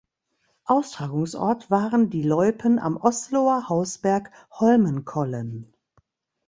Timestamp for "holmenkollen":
4.53-5.75